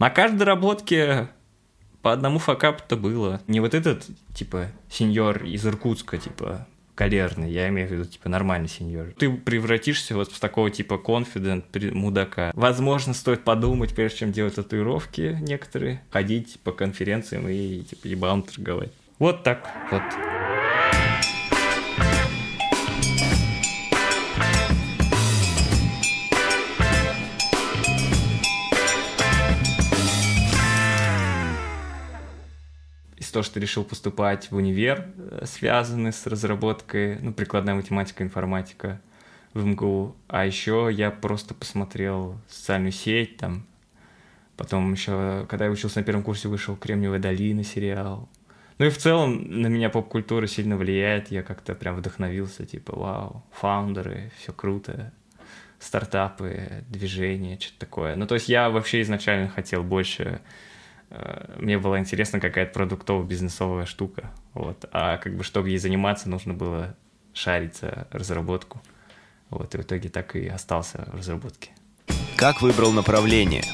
[0.00, 1.28] На каждой доработке
[2.00, 3.42] по одному факапу-то было.
[3.46, 8.68] Не вот этот, типа, сеньор из Иркутска, типа, калерный, я имею в виду, типа, нормальный
[8.68, 9.08] сеньор.
[9.18, 12.50] Ты превратишься вот в такого, типа, confident мудака.
[12.54, 18.92] Возможно, стоит подумать, прежде чем делать татуировки некоторые, ходить по конференциям и, типа, ебалом торговать.
[19.18, 20.39] Вот так вот.
[33.30, 39.00] Из того, что решил поступать в универ, э, связанный с разработкой, ну, прикладная математика, информатика
[39.54, 40.16] в МГУ.
[40.26, 43.66] А еще я просто посмотрел социальную сеть, там,
[44.56, 48.28] потом еще, когда я учился на первом курсе, вышел «Кремниевая долина» сериал.
[48.78, 53.44] Ну и в целом на меня поп-культура сильно влияет, я как-то прям вдохновился, типа, вау,
[53.52, 55.12] фаундеры, все круто,
[55.78, 58.16] стартапы, движения, что-то такое.
[58.16, 60.40] Ну, то есть я вообще изначально хотел больше
[61.56, 64.30] мне было интересно какая-то продуктово-бизнесовая штука.
[64.54, 64.84] Вот.
[64.92, 66.96] А как бы, чтобы ей заниматься, нужно было
[67.32, 68.80] шариться разработку.
[69.48, 71.70] Вот, и в итоге так и остался в разработке.
[72.36, 73.64] Как выбрал направление?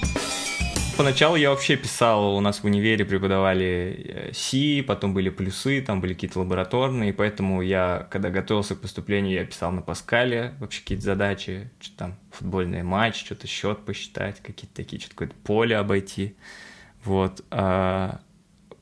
[0.96, 6.00] Поначалу я вообще писал, у нас в универе преподавали C, э, потом были плюсы, там
[6.00, 11.04] были какие-то лабораторные, поэтому я, когда готовился к поступлению, я писал на Паскале вообще какие-то
[11.04, 16.34] задачи, что там футбольный матч, что-то счет посчитать, какие-то такие, что-то какое-то поле обойти.
[17.06, 17.44] Вот.
[17.50, 18.20] А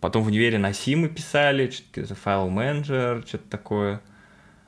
[0.01, 4.01] потом в универе на C мы писали, что-то файл менеджер, что-то такое.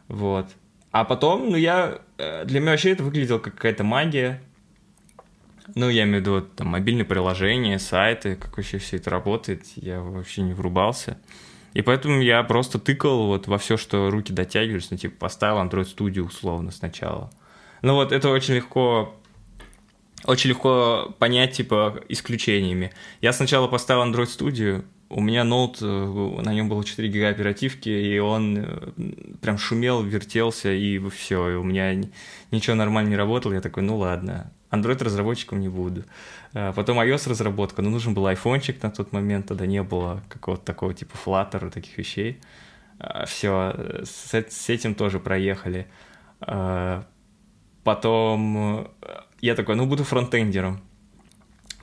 [0.09, 0.47] Вот.
[0.93, 1.99] А потом, ну, я...
[2.19, 4.41] Э, для меня вообще это выглядело как какая-то магия.
[5.75, 9.65] Ну, я имею в виду, вот, там, мобильные приложения, сайты, как вообще все это работает,
[9.75, 11.19] я вообще не врубался.
[11.75, 15.95] И поэтому я просто тыкал вот во все, что руки дотягивались, ну, типа, поставил Android
[15.95, 17.31] Studio условно сначала.
[17.83, 19.17] Ну, вот это очень легко
[20.25, 22.93] очень легко понять, типа, исключениями.
[23.21, 27.89] Я сначала поставил Android Studio, у меня ноут, э, на нем было 4 гига оперативки,
[27.89, 28.93] и он э,
[29.41, 31.95] прям шумел, вертелся, и все, и у меня
[32.51, 33.53] ничего нормально не работало.
[33.53, 36.05] Я такой, ну ладно, Android разработчиком не буду.
[36.55, 40.65] А потом iOS разработка, ну нужен был айфончик на тот момент, тогда не было какого-то
[40.65, 42.41] такого типа Flutter, таких вещей.
[42.99, 45.87] А, все, с, этим тоже проехали.
[46.41, 47.07] А,
[47.85, 48.89] потом
[49.47, 50.81] я такой, ну, буду фронтендером.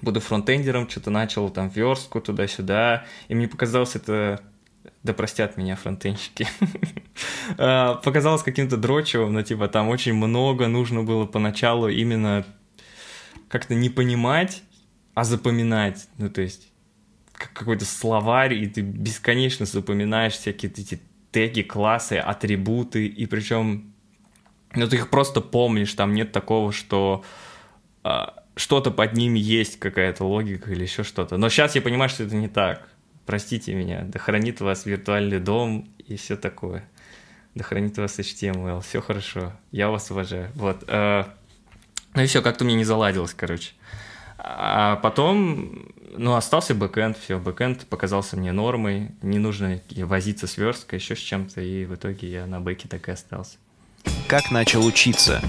[0.01, 4.41] Буду фронтендером, что-то начал там верстку туда-сюда, и мне показалось это
[5.01, 6.47] да простят меня фронтенщики,
[7.57, 12.46] а, показалось каким-то дрочевым, но типа там очень много нужно было поначалу именно
[13.50, 14.63] как-то не понимать,
[15.13, 16.69] а запоминать, ну то есть
[17.34, 21.01] какой-то словарь, и ты бесконечно запоминаешь всякие эти
[21.31, 23.94] теги, классы, атрибуты, и причем,
[24.74, 27.24] ну ты их просто помнишь, там нет такого, что
[28.55, 31.37] что-то под ними есть, какая-то логика или еще что-то.
[31.37, 32.87] Но сейчас я понимаю, что это не так.
[33.25, 36.83] Простите меня, да хранит вас виртуальный дом и все такое.
[37.55, 40.51] Да хранит вас HTML, все хорошо, я вас уважаю.
[40.55, 40.83] Вот.
[40.87, 41.25] Э,
[42.13, 43.71] ну и все, как-то мне не заладилось, короче.
[44.37, 45.87] А потом,
[46.17, 51.19] ну, остался бэкэнд, все, бэкэнд показался мне нормой, не нужно возиться с версткой, еще с
[51.19, 53.57] чем-то, и в итоге я на бэке так и остался.
[54.27, 55.41] Как начал учиться?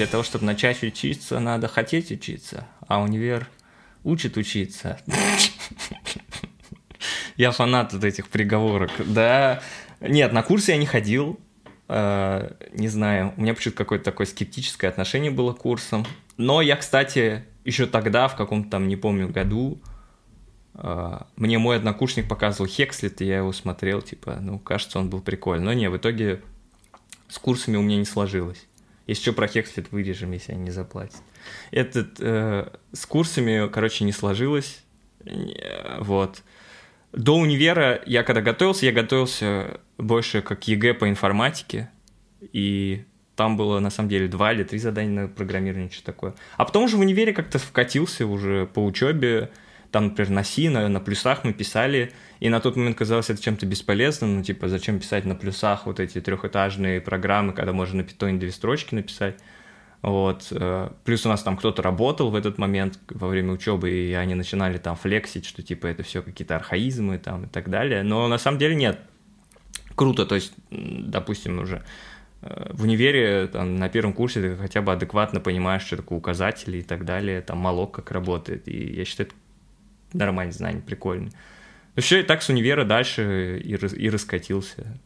[0.00, 3.50] Для того, чтобы начать учиться, надо хотеть учиться, а универ
[4.02, 4.98] учит учиться.
[7.36, 8.90] Я фанат от этих приговорок.
[8.98, 9.60] Да,
[10.00, 11.38] нет, на курсы я не ходил,
[11.88, 16.06] э, не знаю, у меня почему-то какое-то такое скептическое отношение было к курсам.
[16.38, 19.82] Но я, кстати, еще тогда, в каком-то там, не помню, году,
[20.76, 25.20] э, мне мой однокурсник показывал Хекслет, и я его смотрел, типа, ну, кажется, он был
[25.20, 25.66] прикольный.
[25.66, 26.40] Но не, в итоге
[27.28, 28.66] с курсами у меня не сложилось.
[29.06, 31.20] Если что, про Хекслет вырежем, если они заплатят.
[31.70, 34.82] Этот, э, с курсами, короче, не сложилось.
[35.98, 36.42] Вот.
[37.12, 41.90] До универа я когда готовился, я готовился больше как ЕГЭ по информатике.
[42.52, 43.04] И
[43.36, 46.34] там было, на самом деле, два или три задания на программирование, что такое.
[46.56, 49.50] А потом уже в универе как-то вкатился уже по учебе
[49.90, 53.42] там, например, на C, на, на плюсах мы писали, и на тот момент казалось это
[53.42, 58.04] чем-то бесполезным, ну, типа, зачем писать на плюсах вот эти трехэтажные программы, когда можно на
[58.04, 59.36] питоне две строчки написать.
[60.02, 60.48] Вот.
[60.50, 64.34] Э, плюс у нас там кто-то работал в этот момент во время учебы, и они
[64.34, 68.02] начинали там флексить, что типа это все какие-то архаизмы там и так далее.
[68.02, 69.00] Но на самом деле нет.
[69.94, 71.82] Круто, то есть, допустим, уже
[72.40, 76.78] э, в универе там, на первом курсе ты хотя бы адекватно понимаешь, что такое указатели
[76.78, 78.68] и так далее, там малок как работает.
[78.68, 79.36] И я считаю, это
[80.12, 81.32] нормальные знания, прикольные.
[81.96, 84.98] Ну все, и так с универа дальше и, и раскатился.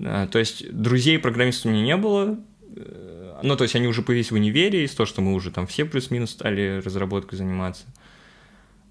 [0.00, 2.38] А, то есть друзей программистов у меня не было,
[2.76, 5.66] э, ну, то есть они уже появились в универе, из того, что мы уже там
[5.66, 7.84] все плюс-минус стали разработкой заниматься.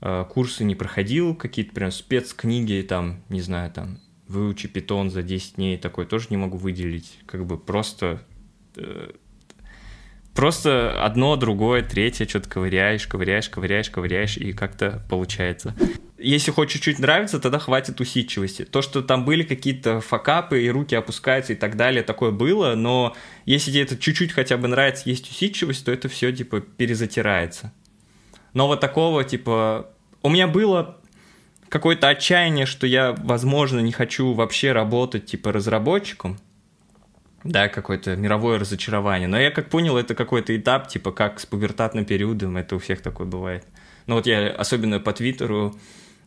[0.02, 5.56] Э, курсы не проходил, какие-то прям спецкниги, там, не знаю, там, выучи питон за 10
[5.56, 7.20] дней, такой тоже не могу выделить.
[7.26, 8.22] Как бы просто
[8.76, 9.12] э,
[10.34, 15.76] просто одно, другое, третье, что-то ковыряешь, ковыряешь, ковыряешь, ковыряешь, и как-то получается.
[16.18, 18.64] Если хоть чуть-чуть нравится, тогда хватит усидчивости.
[18.64, 23.16] То, что там были какие-то факапы, и руки опускаются и так далее, такое было, но
[23.46, 27.74] если тебе это чуть-чуть хотя бы нравится, есть усидчивость, то это все, типа, перезатирается.
[28.54, 29.90] Но вот такого, типа...
[30.22, 30.98] У меня было
[31.68, 36.40] какое-то отчаяние, что я, возможно, не хочу вообще работать, типа, разработчиком,
[37.44, 39.28] да, какое-то мировое разочарование.
[39.28, 43.02] Но я как понял, это какой-то этап, типа как с пубертатным периодом, это у всех
[43.02, 43.66] такое бывает.
[44.08, 45.76] Ну вот я особенно по Твиттеру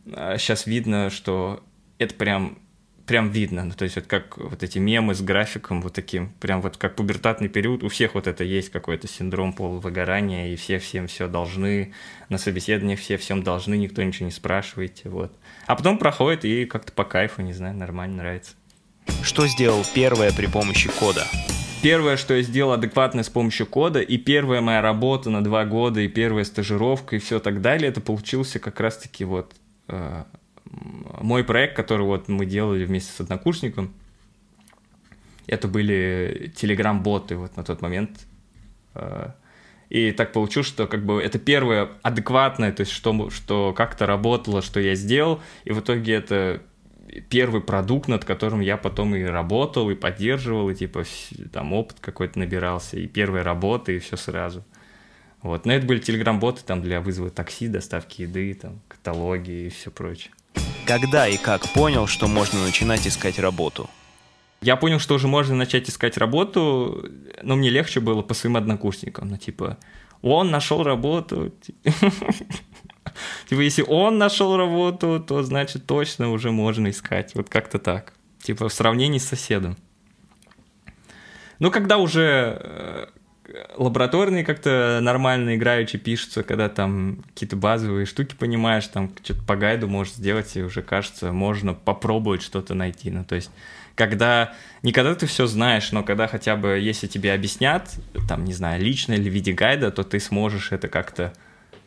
[0.05, 1.63] сейчас а, видно, что
[1.97, 2.59] это прям
[3.07, 6.61] прям видно, ну, то есть вот как вот эти мемы с графиком вот таким, прям
[6.61, 11.07] вот как пубертатный период, у всех вот это есть какой-то синдром полувыгорания, и все всем
[11.07, 11.93] все должны,
[12.27, 15.31] на собеседованиях все всем должны, никто ничего не спрашивает, вот.
[15.67, 18.55] А потом проходит и как-то по кайфу, не знаю, нормально, нравится.
[19.23, 21.25] Что сделал первое при помощи кода?
[21.81, 26.01] Первое, что я сделал адекватно с помощью кода, и первая моя работа на два года,
[26.01, 29.53] и первая стажировка, и все так далее, это получился как раз-таки вот
[29.87, 30.23] э,
[31.21, 33.93] мой проект, который вот мы делали вместе с однокурсником.
[35.45, 38.25] Это были телеграм-боты вот на тот момент.
[38.95, 39.31] Э,
[39.89, 44.61] и так получилось, что как бы это первое адекватное, то есть что, что как-то работало,
[44.61, 46.61] что я сделал, и в итоге это
[47.29, 51.03] первый продукт, над которым я потом и работал, и поддерживал, и типа
[51.51, 54.63] там опыт какой-то набирался, и первая работа, и все сразу.
[55.41, 55.65] Вот.
[55.65, 60.31] Но это были телеграм-боты там для вызова такси, доставки еды, там, каталоги и все прочее.
[60.85, 63.89] Когда и как понял, что можно начинать искать работу?
[64.61, 67.05] Я понял, что уже можно начать искать работу,
[67.43, 69.27] но мне легче было по своим однокурсникам.
[69.29, 69.77] Ну, типа,
[70.21, 71.53] он нашел работу.
[73.49, 77.33] Типа, если он нашел работу, то значит точно уже можно искать.
[77.35, 78.13] Вот как-то так.
[78.41, 79.77] Типа в сравнении с соседом.
[81.59, 83.05] Ну, когда уже э,
[83.77, 89.87] лабораторные как-то нормально играючи пишутся, когда там какие-то базовые штуки понимаешь, там что-то по гайду
[89.87, 93.09] можешь сделать, и уже кажется, можно попробовать что-то найти.
[93.09, 93.49] Ну, то есть,
[93.95, 94.53] когда
[94.83, 97.89] не когда ты все знаешь, но когда хотя бы, если тебе объяснят,
[98.27, 101.33] там, не знаю, лично или в виде гайда, то ты сможешь это как-то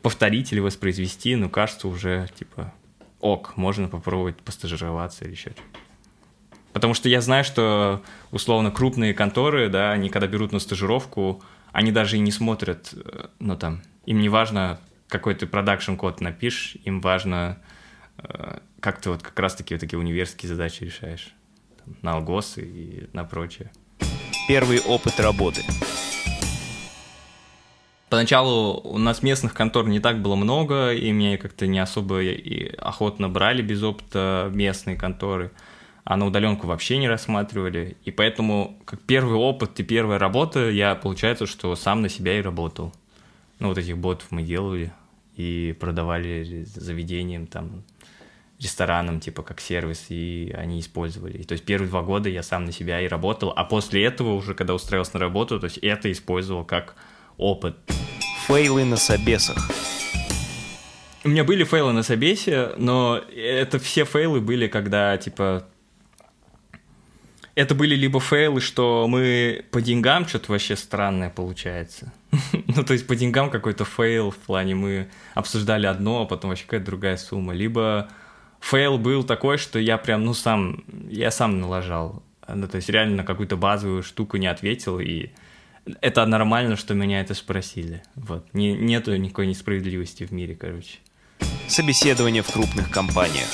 [0.02, 2.72] повторить или воспроизвести, ну, кажется, уже, типа,
[3.20, 5.52] ок, можно попробовать постажироваться или еще
[6.72, 11.42] Потому что я знаю, что, условно, крупные конторы, да, они когда берут на стажировку,
[11.72, 16.76] они даже и не смотрят, э, ну, там, им не важно, какой ты продакшн-код напишешь,
[16.84, 17.58] им важно,
[18.18, 21.32] э, как ты вот как раз-таки вот такие университетские задачи решаешь.
[21.84, 23.70] Там, на алгосы и на прочее.
[24.48, 25.62] Первый опыт работы.
[28.10, 32.74] Поначалу у нас местных контор не так было много, и мне как-то не особо и
[32.74, 35.52] охотно брали без опыта местные конторы,
[36.02, 37.96] а на удаленку вообще не рассматривали.
[38.04, 42.42] И поэтому, как первый опыт и первая работа, я, получается, что сам на себя и
[42.42, 42.92] работал.
[43.60, 44.92] Ну, вот этих ботов мы делали
[45.36, 47.84] и продавали заведениям, там,
[48.58, 51.44] ресторанам, типа, как сервис, и они использовали.
[51.44, 54.54] То есть первые два года я сам на себя и работал, а после этого уже,
[54.54, 56.96] когда устроился на работу, то есть это использовал как
[57.40, 57.76] опыт.
[58.46, 59.70] Фейлы на собесах.
[61.24, 65.66] У меня были фейлы на собесе, но это все фейлы были, когда, типа,
[67.54, 72.12] это были либо фейлы, что мы по деньгам что-то вообще странное получается.
[72.52, 76.64] ну, то есть по деньгам какой-то фейл в плане мы обсуждали одно, а потом вообще
[76.64, 77.52] какая-то другая сумма.
[77.52, 78.08] Либо
[78.60, 82.22] фейл был такой, что я прям, ну, сам, я сам налажал.
[82.48, 85.30] Ну, то есть реально на какую-то базовую штуку не ответил, и
[86.00, 88.02] это нормально, что меня это спросили.
[88.14, 88.52] Вот.
[88.54, 90.98] Не, нету никакой несправедливости в мире, короче.
[91.68, 93.48] Собеседование в крупных компаниях.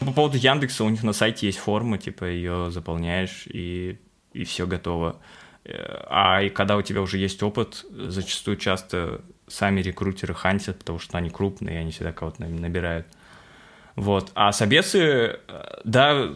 [0.00, 3.98] По поводу Яндекса, у них на сайте есть форма, типа ее заполняешь и,
[4.32, 5.20] и все готово.
[5.64, 10.98] Э, а и когда у тебя уже есть опыт, зачастую часто сами рекрутеры хантят, потому
[10.98, 13.06] что они крупные, и они всегда кого-то набирают.
[13.94, 14.32] Вот.
[14.34, 16.32] А собесы, э, да,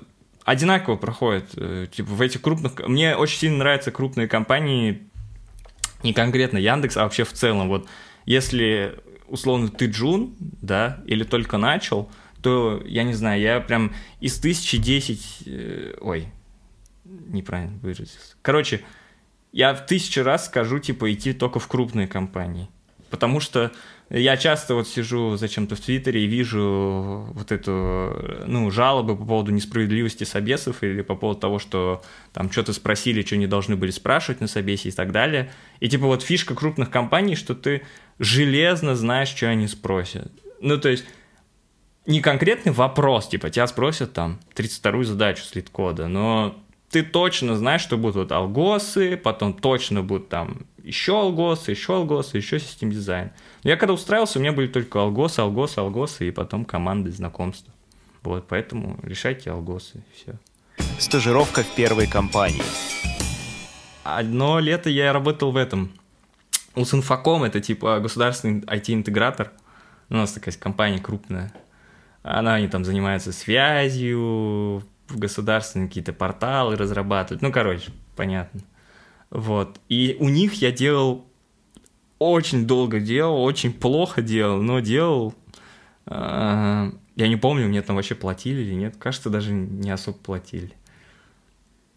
[0.46, 1.50] одинаково проходит.
[1.56, 2.78] Э, типа в этих крупных...
[2.88, 5.02] Мне очень сильно нравятся крупные компании,
[6.02, 7.68] не конкретно Яндекс, а вообще в целом.
[7.68, 7.86] Вот
[8.24, 12.10] если условно ты джун, да, или только начал,
[12.42, 15.42] то, я не знаю, я прям из тысячи десять...
[15.46, 16.28] Э, ой,
[17.04, 18.36] неправильно выразился.
[18.40, 18.82] Короче,
[19.50, 22.68] я в тысячу раз скажу, типа, идти только в крупные компании.
[23.10, 23.72] Потому что
[24.08, 29.50] Я часто вот сижу зачем-то в Твиттере и вижу вот эту, ну, жалобы по поводу
[29.50, 34.40] несправедливости собесов или по поводу того, что там что-то спросили, что не должны были спрашивать
[34.40, 35.50] на собесе и так далее.
[35.80, 37.82] И типа вот фишка крупных компаний, что ты
[38.20, 40.30] железно знаешь, что они спросят.
[40.60, 41.04] Ну, то есть
[42.06, 46.56] не конкретный вопрос, типа тебя спросят там 32-ю задачу слит-кода, но
[46.90, 52.36] ты точно знаешь, что будут вот алгосы, потом точно будут там еще алгосы, еще алгосы,
[52.36, 53.32] еще систем дизайн.
[53.64, 57.72] Я когда устраивался, у меня были только алгосы, алгосы, алгосы и потом команды знакомства.
[58.22, 60.34] Вот, поэтому решайте алгосы, все.
[61.00, 62.62] Стажировка в первой компании.
[64.04, 65.90] Одно лето я работал в этом.
[66.76, 69.50] У Синфаком, это типа государственный IT-интегратор.
[70.08, 71.52] У нас такая компания крупная.
[72.22, 77.42] Она, они там занимаются связью, государственные какие-то порталы разрабатывают.
[77.42, 78.60] Ну, короче, понятно.
[79.30, 79.80] Вот.
[79.88, 81.26] И у них я делал
[82.18, 85.34] очень долго делал, очень плохо делал, но делал.
[86.06, 88.96] Э, я не помню, мне там вообще платили или нет.
[88.98, 90.72] Кажется, даже не особо платили.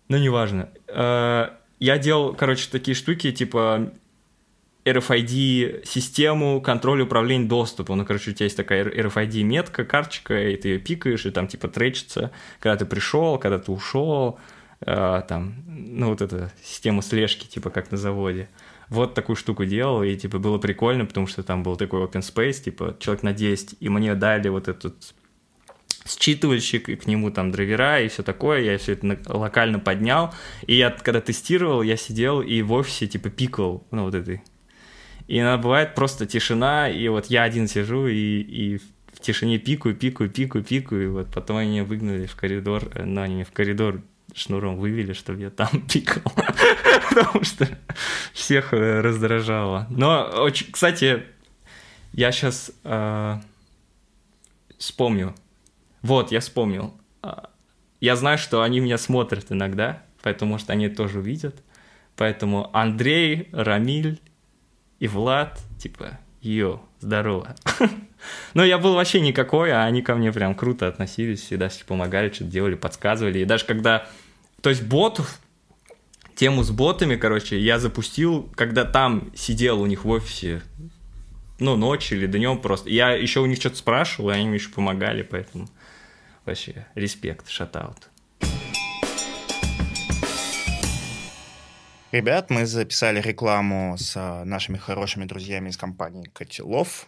[0.08, 0.70] Но неважно.
[0.88, 3.94] Э, я делал, короче, такие штуки, типа
[4.84, 8.00] RFID-систему контроля управления доступом.
[8.00, 11.68] Ну, короче, у тебя есть такая RFID-метка, карточка, и ты ее пикаешь, и там типа
[11.70, 17.70] тречится, когда ты пришел, когда ты ушел, э, там, ну, вот эта система слежки, типа
[17.70, 18.50] как на заводе.
[18.90, 22.64] Вот такую штуку делал, и типа было прикольно, потому что там был такой open space,
[22.64, 25.14] типа человек на 10, и мне дали вот этот
[26.06, 30.34] считывальщик, и к нему там драйвера и все такое, я все это локально поднял,
[30.66, 34.42] и я когда тестировал, я сидел и в офисе типа пикал, ну вот этой
[35.30, 38.78] и иногда бывает просто тишина, и вот я один сижу и, и
[39.14, 43.06] в тишине пикаю, пикаю, пикаю, пикаю, и вот потом они меня выгнали в коридор, э,
[43.06, 44.02] ну, они меня в коридор
[44.40, 46.32] шнуром вывели, чтобы я там пикал,
[47.10, 47.68] потому что
[48.34, 49.88] всех э, раздражало.
[49.90, 51.24] Но, очень, кстати,
[52.14, 53.38] я сейчас э,
[54.78, 55.36] вспомню.
[56.02, 56.94] Вот, я вспомнил.
[57.22, 57.50] А,
[58.00, 61.62] я знаю, что они меня смотрят иногда, поэтому, может, они тоже увидят.
[62.16, 64.20] Поэтому Андрей, Рамиль
[65.00, 67.56] и Влад, типа, йо, здорово.
[68.54, 72.30] Но я был вообще никакой, а они ко мне прям круто относились, всегда все помогали,
[72.30, 73.40] что-то делали, подсказывали.
[73.40, 74.08] И даже когда...
[74.62, 75.40] То есть ботов,
[76.36, 80.62] тему с ботами, короче, я запустил, когда там сидел у них в офисе,
[81.60, 82.90] ну, ночью или днем просто.
[82.90, 85.70] Я еще у них что-то спрашивал, и они мне еще помогали, поэтому
[86.46, 88.10] вообще респект, шатаут.
[92.12, 97.08] Ребят, мы записали рекламу с а, нашими хорошими друзьями из компании Котелов.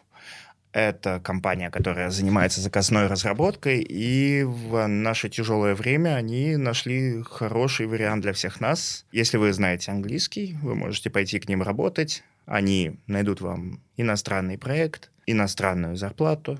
[0.73, 8.21] Это компания, которая занимается заказной разработкой, и в наше тяжелое время они нашли хороший вариант
[8.21, 9.05] для всех нас.
[9.11, 12.23] Если вы знаете английский, вы можете пойти к ним работать.
[12.45, 16.57] Они найдут вам иностранный проект, иностранную зарплату,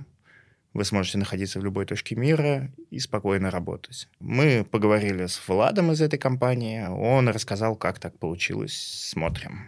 [0.73, 4.07] вы сможете находиться в любой точке мира и спокойно работать.
[4.19, 9.09] Мы поговорили с Владом из этой компании, он рассказал, как так получилось.
[9.09, 9.67] Смотрим.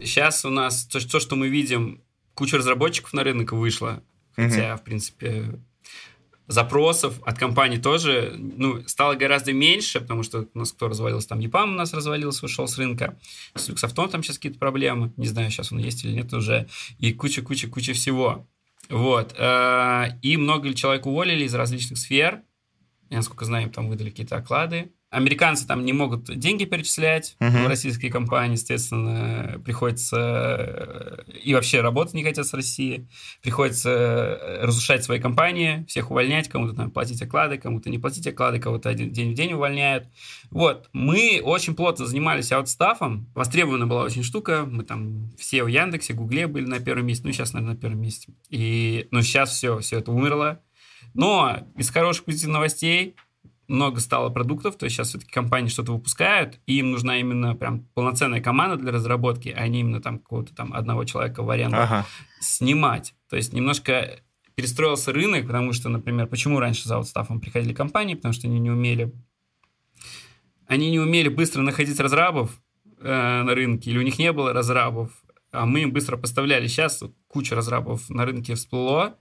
[0.00, 2.02] Сейчас у нас то, то что мы видим,
[2.36, 4.02] куча разработчиков на рынок вышла,
[4.36, 4.80] хотя, угу.
[4.80, 5.58] в принципе,
[6.46, 11.40] запросов от компаний тоже ну, стало гораздо меньше, потому что у нас кто развалился, там
[11.40, 13.18] EPAM у нас развалился, ушел с рынка,
[13.54, 17.12] с Люксофтом там сейчас какие-то проблемы, не знаю, сейчас он есть или нет уже, и
[17.12, 18.46] куча-куча-куча всего.
[18.88, 19.34] Вот.
[19.36, 22.42] Э, и много ли человек уволили из различных сфер.
[23.10, 24.92] Я, насколько знаю, там выдали какие-то оклады.
[25.10, 27.64] Американцы там не могут деньги перечислять uh-huh.
[27.64, 33.08] в российские компании, естественно, приходится э, и вообще работать не хотят с Россией,
[33.40, 38.58] приходится э, разрушать свои компании, всех увольнять, кому-то там платить оклады, кому-то не платить оклады,
[38.58, 40.08] кого-то один день в день увольняют.
[40.50, 46.14] Вот, мы очень плотно занимались аутстафом, востребована была очень штука, мы там все в Яндексе,
[46.14, 48.32] Гугле были на первом месте, ну сейчас, наверное, на первом месте.
[48.50, 50.60] И, ну сейчас все, все это умерло.
[51.14, 53.16] Но из хороших позитивных новостей
[53.68, 57.84] много стало продуктов, то есть сейчас все-таки компании что-то выпускают, и им нужна именно прям
[57.94, 62.06] полноценная команда для разработки, а не именно там какого-то там одного человека в аренду ага.
[62.40, 63.14] снимать.
[63.28, 64.20] То есть немножко
[64.54, 68.70] перестроился рынок, потому что, например, почему раньше за аутстафом приходили компании, потому что они не
[68.70, 69.12] умели
[70.66, 72.60] они не умели быстро находить разрабов
[72.98, 75.10] э, на рынке, или у них не было разрабов,
[75.52, 76.66] а мы им быстро поставляли.
[76.66, 79.16] Сейчас куча разрабов на рынке всплыло,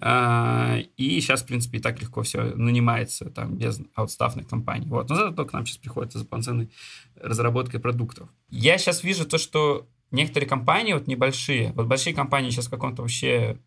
[0.00, 4.86] и сейчас, в принципе, и так легко все нанимается там без аутстафных компаний.
[4.86, 5.08] Вот.
[5.08, 6.70] Но зато только нам сейчас приходится за полноценной
[7.16, 8.28] разработкой продуктов.
[8.48, 13.02] Я сейчас вижу то, что некоторые компании, вот небольшие, вот большие компании сейчас в каком-то
[13.02, 13.58] вообще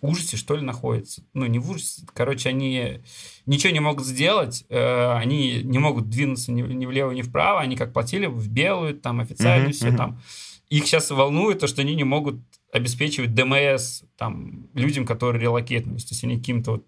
[0.00, 1.22] ужасе, что ли, находятся.
[1.34, 2.02] Ну, не в ужасе.
[2.14, 3.00] Короче, они
[3.46, 7.76] ничего не могут сделать, э, они не могут двинуться ни, ни влево, ни вправо, они
[7.76, 9.96] как платили в белую, там официально uh-huh, все uh-huh.
[9.96, 10.20] там.
[10.68, 12.40] Их сейчас волнует то, что они не могут
[12.72, 16.04] обеспечивать ДМС там, людям, которые релокетнулись.
[16.04, 16.86] То есть они каким-то вот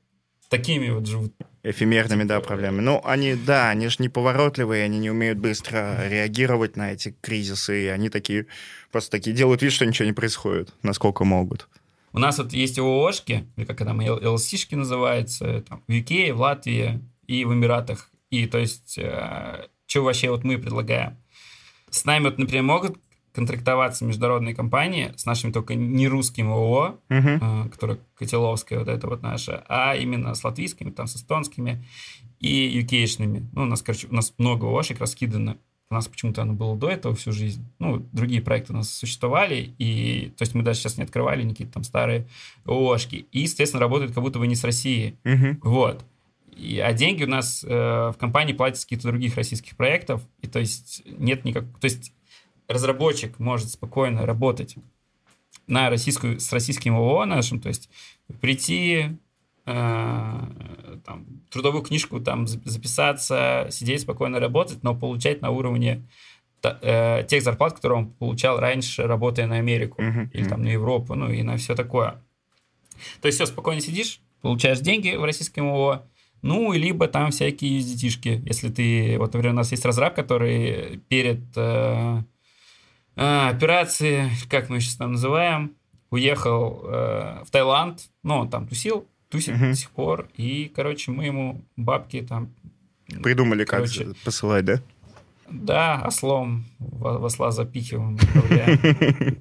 [0.48, 1.34] такими вот живут.
[1.62, 2.82] Эфемерными, да, проблемами.
[2.82, 7.86] Ну, они, да, они же неповоротливые, они не умеют быстро реагировать на эти кризисы, и
[7.86, 8.46] они такие,
[8.90, 11.68] просто такие делают вид, что ничего не происходит, насколько могут.
[12.12, 17.00] У нас вот есть ООшки, или как там, LC-шки называется, там, в UK, в Латвии
[17.26, 18.10] и в Эмиратах.
[18.30, 21.16] И то есть, э, что вообще вот мы предлагаем?
[21.90, 22.98] С нами вот, например, могут
[23.32, 27.70] контрактоваться международные компании с нашими только не русским ООО, uh-huh.
[27.70, 31.84] которая Котеловская, вот это вот наша, а именно с латвийскими, там, с эстонскими
[32.40, 33.48] и юкейшными.
[33.52, 35.56] Ну, у нас, короче, у нас много ООшек раскидано.
[35.90, 37.66] У нас почему-то оно было до этого всю жизнь.
[37.78, 41.68] Ну, другие проекты у нас существовали, и, то есть мы даже сейчас не открывали никакие
[41.68, 42.26] там старые
[42.64, 43.26] ООшки.
[43.30, 45.18] И, естественно, работают как будто бы не с России.
[45.24, 45.58] Uh-huh.
[45.62, 46.04] Вот.
[46.56, 50.46] И, а деньги у нас э, в компании платят с каких-то других российских проектов, и
[50.46, 51.64] то есть нет никак...
[51.78, 52.12] То есть
[52.72, 54.76] разработчик может спокойно работать
[55.66, 57.88] на российскую, с российским ООО нашим, то есть
[58.40, 59.16] прийти,
[59.66, 60.40] э,
[61.04, 66.06] там, трудовую книжку там записаться, сидеть спокойно работать, но получать на уровне
[66.62, 70.30] э, тех зарплат, которые он получал раньше, работая на Америку uh-huh.
[70.32, 72.22] или там на Европу, ну и на все такое.
[73.20, 76.02] То есть все, спокойно сидишь, получаешь деньги в российском ООО,
[76.42, 78.42] ну, либо там всякие USDT-шки.
[78.44, 79.16] Если ты...
[79.18, 82.22] Вот, например, у нас есть разраб, который перед э,
[83.16, 85.76] а, операции, как мы сейчас там называем,
[86.10, 89.64] уехал э, в Таиланд, ну, он там тусил, тусит угу.
[89.66, 92.54] до сих пор, и, короче, мы ему бабки там...
[93.22, 94.82] Придумали, короче, как посылать, да?
[95.48, 98.18] Да, ослом в, осла запихиваем,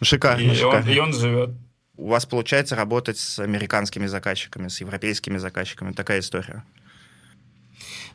[0.00, 0.90] Шикарно, и шикарно.
[0.90, 1.50] Он, и он живет.
[1.96, 5.92] У вас получается работать с американскими заказчиками, с европейскими заказчиками.
[5.92, 6.64] Такая история.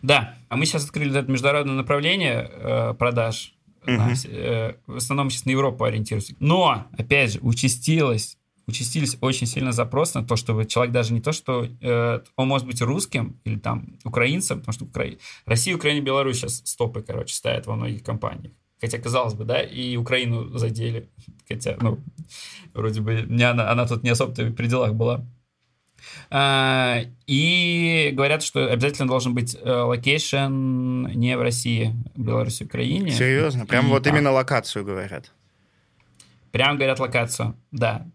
[0.01, 3.53] Да, а мы сейчас открыли это международное направление э, продаж
[3.87, 4.75] Uh-huh.
[4.85, 6.35] в основном сейчас на Европу ориентируемся.
[6.39, 11.31] Но, опять же, участилось участились очень сильно запросы на то, чтобы человек даже не то,
[11.31, 15.05] что э, он может быть русским или там украинцем, потому что Укра...
[15.45, 18.53] Россия, Украина, Беларусь сейчас стопы, короче, ставят во многих компаниях.
[18.79, 21.09] Хотя, казалось бы, да, и Украину задели.
[21.47, 21.99] Хотя, ну,
[22.73, 25.25] вроде бы не она, она тут не особо-то при делах была.
[26.29, 33.11] А, и говорят, что обязательно должен быть э, location не в России, Беларуси, Украине.
[33.11, 33.65] Серьезно?
[33.65, 35.31] Прям и, вот именно локацию говорят?
[36.51, 38.07] Прям говорят локацию, да.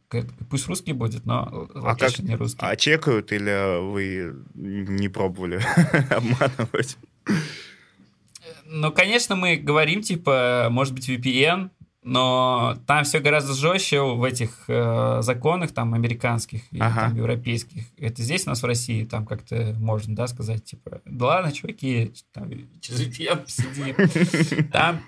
[0.50, 2.64] Пусть русский будет, но а как, не русский.
[2.64, 5.60] А чекают или вы не пробовали
[6.10, 6.96] обманывать?
[8.64, 11.70] Ну, конечно, мы говорим, типа, может быть, VPN,
[12.02, 17.02] но там все гораздо жестче в этих э, законах там американских и ага.
[17.02, 17.84] там, европейских.
[17.96, 22.12] Это здесь у нас в России там как-то можно, да, сказать типа, да ладно, чуваки,
[22.32, 24.62] там VPN посиди.
[24.72, 25.00] Там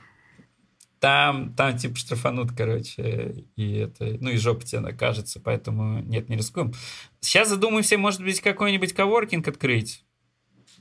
[1.01, 6.37] там, там типа штрафанут, короче, и это, ну и жопа тебе накажется, поэтому нет, не
[6.37, 6.73] рискуем.
[7.21, 10.03] Сейчас задумаемся, может быть, какой-нибудь коворкинг открыть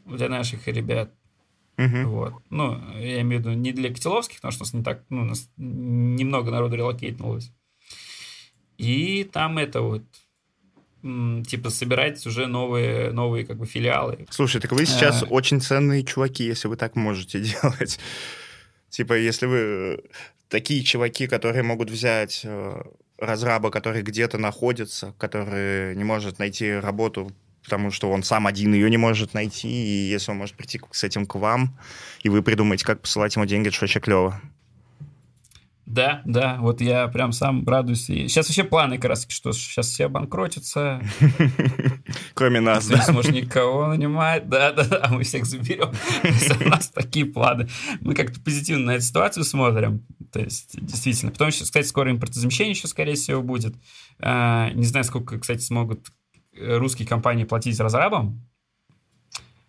[0.06, 1.13] для наших ребят.
[1.77, 2.09] Угу.
[2.09, 2.33] Вот.
[2.49, 5.21] Ну, я имею в виду не для Котеловских, потому что у нас не так, ну,
[5.21, 7.51] у нас немного народу релокейтнулось.
[8.77, 10.03] И там это вот
[11.03, 14.25] типа собирать уже новые, новые как бы филиалы.
[14.29, 15.25] Слушай, так вы сейчас а...
[15.25, 17.99] очень ценные чуваки, если вы так можете делать.
[18.89, 19.97] Типа, если вы э,
[20.47, 22.83] такие чуваки, которые могут взять э,
[23.17, 27.31] разраба, который где-то находится, который не может найти работу
[27.63, 31.04] потому что он сам один ее не может найти, и если он может прийти с
[31.04, 31.78] этим к вам,
[32.21, 34.41] и вы придумаете, как посылать ему деньги, это вообще клево.
[35.86, 38.10] Да, да, вот я прям сам радуюсь.
[38.10, 41.02] И сейчас вообще планы как раз, что сейчас все обанкротятся.
[42.34, 42.95] Кроме нас, да?
[42.95, 45.91] Не сможешь никого нанимать, да, да, да, мы всех заберем.
[46.65, 47.67] У нас такие планы.
[47.99, 50.06] Мы как-то позитивно на эту ситуацию смотрим.
[50.32, 51.32] То есть, действительно.
[51.32, 53.76] Потом, кстати, скоро импортозамещение еще, скорее всего, будет.
[54.19, 56.08] А, не знаю, сколько, кстати, смогут
[56.57, 58.41] русские компании платить разрабам.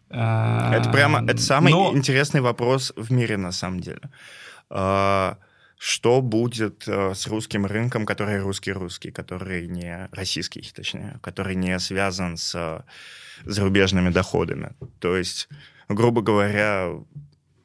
[0.08, 1.92] Это прямо, это самый Но...
[1.94, 4.02] интересный вопрос в мире, на самом деле.
[4.70, 5.38] А,
[5.76, 12.36] что будет э, с русским рынком, который русский-русский, который не российский, точнее, который не связан
[12.36, 12.82] с э,
[13.44, 14.72] зарубежными доходами?
[15.00, 15.48] То есть,
[15.88, 16.90] грубо говоря,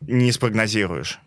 [0.01, 1.19] не спрогнозируешь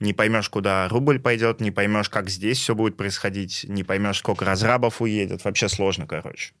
[0.00, 4.44] не поймешь, куда рубль пойдет, не поймешь, как здесь все будет происходить, не поймешь, сколько
[4.44, 5.44] разрабов уедет.
[5.44, 6.52] Вообще сложно, короче.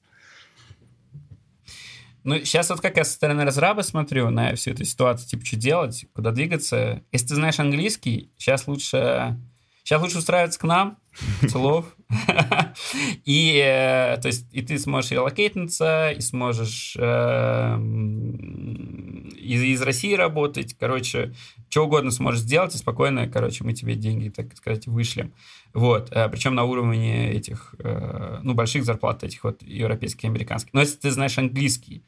[2.24, 5.56] Ну, сейчас вот как я со стороны разраба смотрю на всю эту ситуацию, типа, что
[5.56, 7.02] делать, куда двигаться.
[7.12, 9.38] Если ты знаешь английский, сейчас лучше,
[9.84, 10.98] сейчас лучше устраиваться к нам,
[11.48, 11.96] целов.
[13.24, 17.76] И, э, то есть, и ты сможешь релокейтнуться, и сможешь, э,
[19.48, 21.34] из, из России работать, короче,
[21.68, 25.32] что угодно сможешь сделать, и спокойно, короче, мы тебе деньги, так сказать, вышлем.
[25.74, 30.74] Вот, э, причем на уровне этих, э, ну, больших зарплат этих вот европейских и американских.
[30.74, 32.04] Но если ты знаешь английский,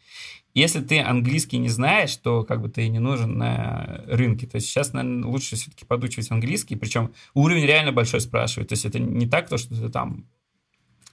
[0.55, 4.47] если ты английский не знаешь, то как бы ты не нужен на рынке.
[4.47, 8.69] То есть сейчас, наверное, лучше все-таки подучивать английский, причем уровень реально большой спрашивает.
[8.69, 10.27] То есть это не так, то, что ты там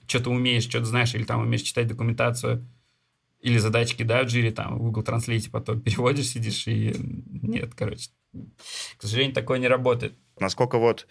[0.08, 2.66] что-то умеешь, что-то знаешь, или там умеешь читать документацию,
[3.40, 8.10] или задачки, да, в джире, там, в Google Translate потом переводишь, сидишь, и нет, короче.
[8.96, 10.14] К сожалению, такое не работает.
[10.38, 11.06] Насколько вот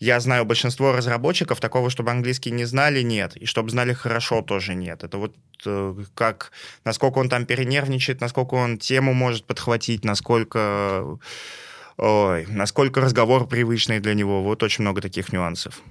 [0.00, 3.36] я знаю большинство разработчиков, такого, чтобы английский не знали, нет.
[3.36, 5.02] И чтобы знали хорошо, тоже нет.
[5.02, 5.34] Это вот
[5.66, 6.52] э, как,
[6.84, 11.18] насколько он там перенервничает, насколько он тему может подхватить, насколько,
[11.96, 14.42] ой, насколько разговор привычный для него.
[14.42, 15.82] Вот очень много таких нюансов.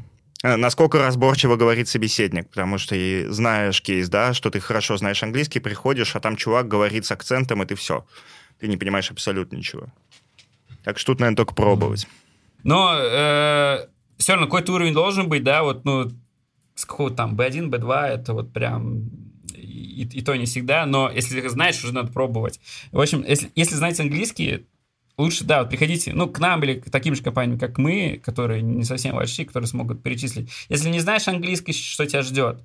[0.44, 5.24] Э, насколько разборчиво говорит собеседник, потому что и знаешь кейс, да, что ты хорошо знаешь
[5.24, 8.06] английский, приходишь, а там чувак говорит с акцентом, и ты все.
[8.60, 9.88] Ты не понимаешь абсолютно ничего.
[10.84, 12.08] Так что тут, наверное, только пробовать.
[12.64, 16.12] Но э, все равно какой-то уровень должен быть, да, вот, ну,
[16.76, 19.10] с какого там B1, B2, это вот прям
[19.54, 22.60] и, и то не всегда, но если знаешь, уже надо пробовать.
[22.92, 24.66] В общем, если, если знаете английский,
[25.18, 28.62] лучше, да, вот приходите, ну, к нам или к таким же компаниям, как мы, которые
[28.62, 30.50] не совсем большие, которые смогут перечислить.
[30.70, 32.64] Если не знаешь английский, что тебя ждет?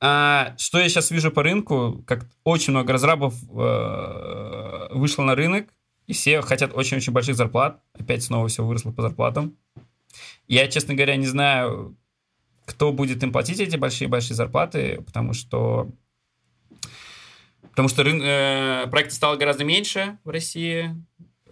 [0.00, 5.68] А, что я сейчас вижу по рынку, как очень много разрабов э, вышло на рынок,
[6.06, 7.80] и все хотят очень-очень больших зарплат.
[7.98, 9.56] Опять снова все выросло по зарплатам.
[10.48, 11.96] Я, честно говоря, не знаю,
[12.64, 15.90] кто будет им платить эти большие-большие зарплаты, потому что
[17.70, 20.94] потому что рын, э, проектов стало гораздо меньше в России,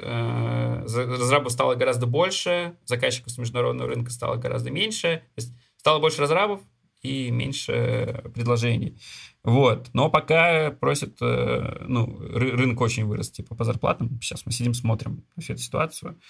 [0.01, 6.21] разрабов стало гораздо больше, заказчиков с международного рынка стало гораздо меньше, то есть стало больше
[6.21, 6.61] разрабов
[7.03, 9.01] и меньше предложений.
[9.45, 9.89] Вот.
[9.93, 14.21] Но пока просят, э, ну, рынок очень вырос, типа, по зарплатам.
[14.21, 16.21] Сейчас мы сидим, смотрим всю эту ситуацию,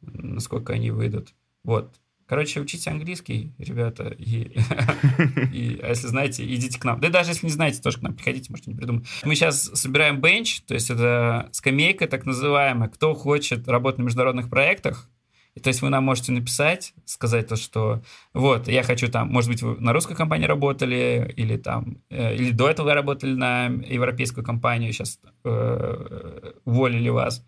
[0.00, 1.34] насколько они выйдут.
[1.64, 1.94] Вот.
[2.28, 4.52] Короче, учите английский, ребята, и,
[5.52, 7.00] и а если знаете, идите к нам.
[7.00, 9.06] Да даже если не знаете, тоже к нам приходите, можете не придумать.
[9.24, 12.90] Мы сейчас собираем бенч, то есть это скамейка так называемая.
[12.90, 15.08] Кто хочет работать на международных проектах,
[15.54, 18.02] и, то есть вы нам можете написать, сказать то, что
[18.34, 22.50] вот, я хочу там, может быть, вы на русской компании работали, или там, э, или
[22.50, 27.42] до этого вы работали на европейскую компанию, сейчас э, уволили вас.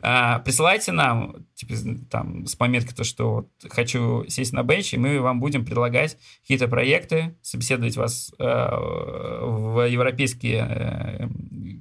[0.00, 1.74] А, присылайте нам, типа,
[2.08, 6.16] там, с пометкой то, что вот, хочу сесть на бенч, и мы вам будем предлагать
[6.42, 11.28] какие-то проекты, собеседовать вас э, в европейские э,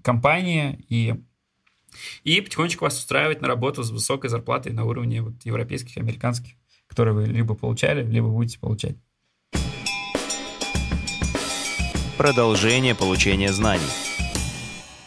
[0.04, 1.16] компании и
[2.24, 6.54] и потихонечку вас устраивать на работу с высокой зарплатой на уровне вот европейских, американских,
[6.88, 8.98] которые вы либо получали, либо будете получать.
[12.18, 13.84] Продолжение получения знаний.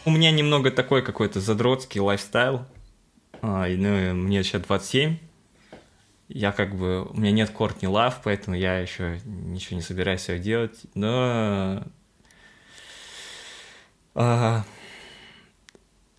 [0.04, 2.64] У меня немного такой какой-то задротский лайфстайл.
[3.42, 5.18] А, ну, мне сейчас 27.
[6.28, 7.04] Я как бы...
[7.06, 10.78] У меня нет Courtney Love, поэтому я еще ничего не собираюсь делать.
[10.94, 11.84] Но...
[14.14, 14.64] А,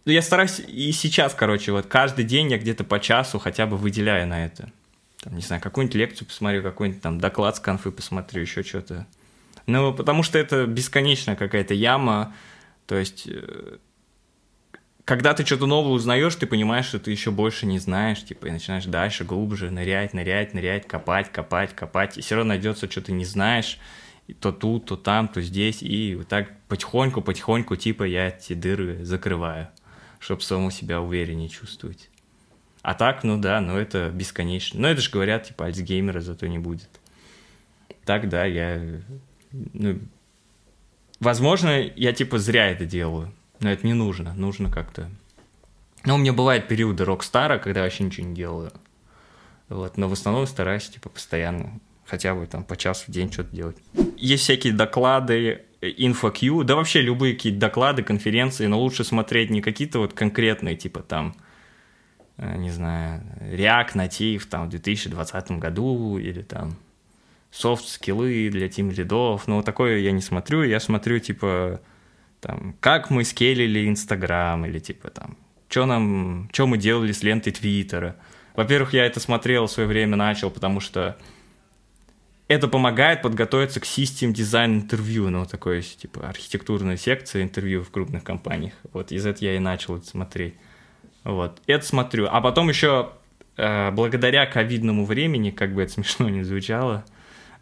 [0.06, 3.78] ну, я стараюсь и сейчас, короче, вот каждый день я где-то по часу хотя бы
[3.78, 4.72] выделяю на это.
[5.22, 9.06] Там, не знаю, какую-нибудь лекцию посмотрю, какой-нибудь там доклад с конфы посмотрю, еще что-то.
[9.68, 12.34] Ну, потому что это бесконечная какая-то яма.
[12.88, 13.78] То есть, э,
[15.12, 18.52] когда ты что-то новое узнаешь, ты понимаешь, что ты еще больше не знаешь, типа, и
[18.52, 23.12] начинаешь дальше, глубже нырять, нырять, нырять, копать, копать, копать, и все равно найдется, что ты
[23.12, 23.78] не знаешь,
[24.39, 29.04] то тут, то там, то здесь, и вот так потихоньку, потихоньку, типа, я эти дыры
[29.04, 29.67] закрываю
[30.19, 32.10] чтобы самому себя увереннее чувствовать.
[32.82, 34.80] А так, ну да, ну это бесконечно.
[34.80, 36.89] Но это же говорят, типа, альцгеймера зато не будет.
[38.06, 39.02] Так, да, я...
[39.52, 40.00] Ну,
[41.19, 43.34] возможно, я, типа, зря это делаю.
[43.62, 44.34] Но это не нужно.
[44.34, 45.10] Нужно как-то...
[46.04, 48.74] Ну, у меня бывают периоды рок-стара, когда я вообще ничего не делаю.
[49.69, 53.56] Вот, но в основном стараюсь, типа, постоянно хотя бы там по часу в день что-то
[53.56, 53.78] делать.
[54.17, 60.00] Есть всякие доклады, InfoQ, да вообще любые какие-то доклады, конференции, но лучше смотреть не какие-то
[60.00, 61.36] вот конкретные, типа там,
[62.38, 66.76] э, не знаю, React Native там в 2020 году или там
[67.50, 71.80] софт-скиллы для тим лидов, но вот такое я не смотрю, я смотрю типа
[72.41, 75.38] там, как мы скелили Инстаграм или типа там,
[75.69, 78.17] что нам, что мы делали с лентой Твиттера.
[78.56, 81.17] Во-первых, я это смотрел в свое время, начал, потому что
[82.49, 88.25] это помогает подготовиться к систем дизайн интервью, ну, такое, типа, архитектурная секция интервью в крупных
[88.25, 88.73] компаниях.
[88.91, 90.56] Вот, из этого я и начал это смотреть.
[91.23, 92.27] Вот, это смотрю.
[92.30, 93.12] А потом еще,
[93.56, 97.06] э, благодаря ковидному времени, как бы это смешно не звучало,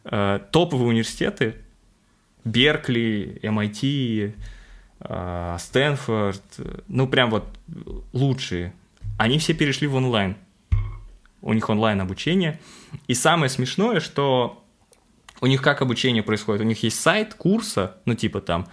[0.06, 1.56] э, топовые университеты,
[2.46, 4.34] Беркли, MIT,
[5.02, 6.44] Стэнфорд,
[6.88, 7.46] ну прям вот
[8.12, 8.74] лучшие,
[9.18, 10.36] они все перешли в онлайн.
[11.42, 12.60] У них онлайн обучение.
[13.08, 14.64] И самое смешное, что
[15.40, 16.62] у них как обучение происходит?
[16.62, 18.68] У них есть сайт курса, ну типа там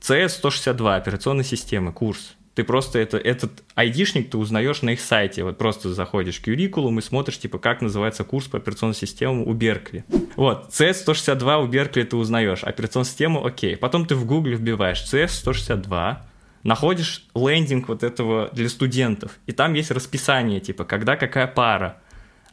[0.00, 2.35] CS162, операционной системы, курс.
[2.56, 5.44] Ты просто это, этот айдишник ты узнаешь на их сайте.
[5.44, 9.52] Вот просто заходишь в curriculum и смотришь, типа, как называется курс по операционной системе у
[9.52, 10.06] Беркли.
[10.36, 13.76] Вот, CS162 у Беркли ты узнаешь, операционную систему окей.
[13.76, 16.16] Потом ты в гугле вбиваешь CS162,
[16.62, 22.00] находишь лендинг вот этого для студентов, и там есть расписание, типа, когда какая пара.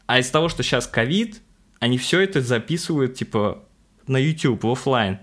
[0.06, 1.42] А из того, что сейчас ковид,
[1.80, 3.64] они все это записывают, типа,
[4.08, 5.20] на YouTube, в офлайн.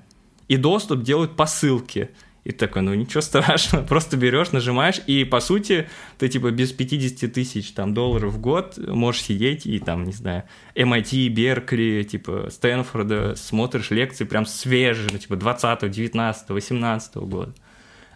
[0.49, 2.13] И доступ делают по ссылке.
[2.43, 7.33] И такой, ну ничего страшного, просто берешь, нажимаешь, и по сути ты типа без 50
[7.33, 13.35] тысяч там долларов в год можешь сидеть и там, не знаю, MIT, Беркли, типа Стэнфорда,
[13.37, 17.55] смотришь лекции прям свежие, ну, типа 20 19 18 года.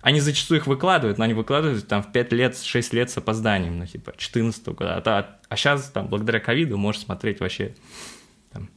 [0.00, 3.78] Они зачастую их выкладывают, но они выкладывают там в 5 лет, 6 лет с опозданием,
[3.78, 5.02] ну типа 14 года.
[5.04, 7.74] А, а сейчас там благодаря ковиду можешь смотреть вообще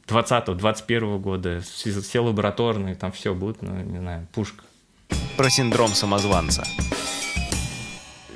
[0.06, 4.64] 20-21 года, все лабораторные, там все будет, ну, не знаю, пушка.
[5.38, 6.64] Про синдром самозванца.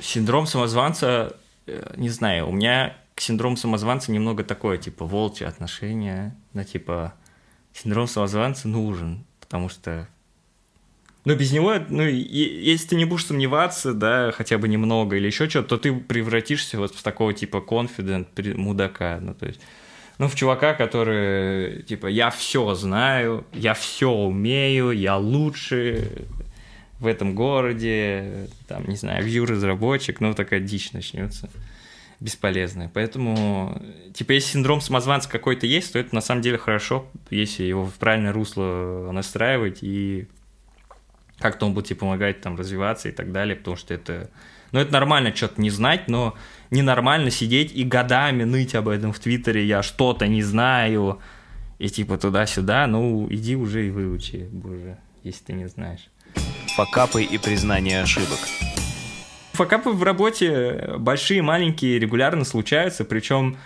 [0.01, 1.35] Синдром самозванца,
[1.67, 7.13] э, не знаю, у меня к синдрому самозванца немного такое, типа, волчье отношение, ну, типа,
[7.73, 10.07] синдром самозванца нужен, потому что
[11.25, 15.49] ну, без него, ну, если ты не будешь сомневаться, да, хотя бы немного или еще
[15.49, 19.59] что-то, то ты превратишься вот в такого типа confident мудака, ну, то есть
[20.19, 26.07] ну, в чувака, который, типа, я все знаю, я все умею, я лучший
[27.03, 31.49] в этом городе, там, не знаю, вью-разработчик, ну, такая дичь начнется
[32.19, 32.89] бесполезная.
[32.93, 33.81] Поэтому,
[34.13, 37.93] типа, если синдром самозванца какой-то есть, то это на самом деле хорошо, если его в
[37.95, 40.27] правильное русло настраивать, и
[41.39, 44.29] как-то он будет тебе помогать там развиваться и так далее, потому что это...
[44.71, 46.35] Ну, это нормально что-то не знать, но
[46.71, 51.19] ненормально сидеть и годами ныть об этом в Твиттере, я что-то не знаю,
[51.77, 56.07] и типа туда-сюда, ну, иди уже и выучи, боже, если ты не знаешь.
[56.75, 58.39] Факапы и признание ошибок.
[59.51, 63.57] Факапы в работе большие, маленькие, регулярно случаются, причем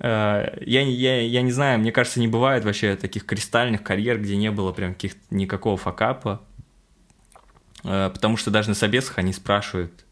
[0.00, 4.36] э, я, я, я не знаю, мне кажется, не бывает вообще таких кристальных карьер, где
[4.36, 6.42] не было прям каких никакого факапа,
[7.84, 10.04] э, потому что даже на собесах они спрашивают,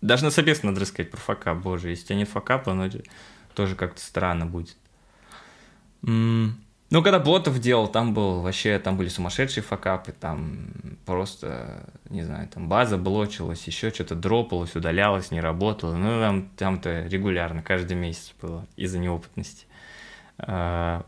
[0.00, 1.90] даже на собес надо рассказать про факап, боже.
[1.90, 2.88] Если у тебя нет факапа, оно
[3.54, 4.78] тоже как-то странно будет.
[6.00, 12.48] Ну, когда ботов делал, там был вообще, там были сумасшедшие факапы, там просто, не знаю,
[12.48, 15.96] там база блочилась, еще что-то дропалось, удалялось, не работало.
[15.96, 19.66] Ну, там, там-то регулярно, каждый месяц было из-за неопытности.
[20.38, 21.04] А,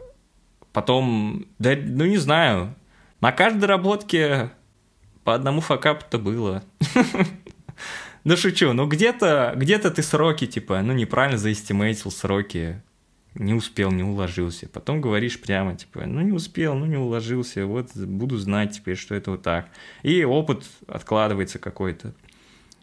[0.72, 2.74] потом, да, ну, не знаю,
[3.20, 4.50] на каждой работке
[5.24, 6.62] по одному факапу-то было.
[8.26, 12.80] Ну шучу, ну где-то где ты сроки, типа, ну неправильно заэстимейтил сроки,
[13.34, 14.68] не успел, не уложился.
[14.68, 19.14] Потом говоришь прямо, типа, ну не успел, ну не уложился, вот буду знать теперь, что
[19.14, 19.68] это вот так.
[20.02, 22.14] И опыт откладывается какой-то.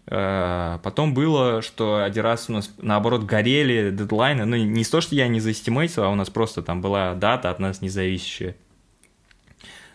[0.07, 4.45] А, потом было, что один раз у нас, наоборот, горели дедлайны.
[4.45, 7.59] Ну, не то, что я не заэстимейтил, а у нас просто там была дата от
[7.59, 8.55] нас независящая.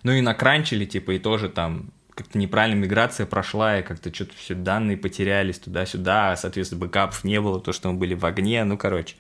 [0.03, 4.55] Ну и накранчили, типа, и тоже там как-то неправильно миграция прошла, и как-то что-то все
[4.55, 8.79] данные потерялись туда-сюда, а, соответственно, бэкапов не было, то, что мы были в огне, ну,
[8.79, 9.16] короче,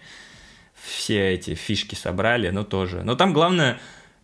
[0.80, 3.02] все эти фишки собрали, но тоже.
[3.02, 3.80] Но там главное,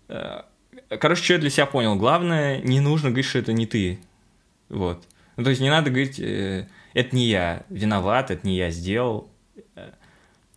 [0.09, 0.43] э,
[0.89, 3.99] короче, что я для себя понял, главное, не нужно говорить, что это не ты,
[4.69, 5.05] вот.
[5.37, 9.31] Ну, то есть не надо говорить, э, это не я виноват, это не я сделал,